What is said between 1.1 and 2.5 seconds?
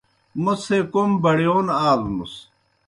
بَڑِیون آلوْنُس۔